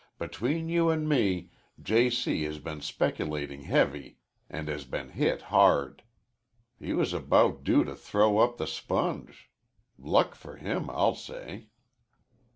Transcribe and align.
Between 0.17 0.67
you 0.67 0.89
and 0.89 1.07
me, 1.07 1.51
J. 1.79 2.09
C. 2.09 2.41
has 2.45 2.57
been 2.57 2.81
speculating 2.81 3.61
heavy 3.61 4.17
and 4.49 4.67
has 4.67 4.83
been 4.83 5.09
hit 5.09 5.43
hard. 5.53 6.01
He 6.79 6.93
was 6.93 7.13
about 7.13 7.63
due 7.63 7.83
to 7.83 7.95
throw 7.95 8.39
up 8.39 8.57
the 8.57 8.65
sponge. 8.65 9.51
Luck 9.99 10.33
for 10.33 10.55
him, 10.55 10.89
I'll 10.89 11.13
say." 11.13 11.67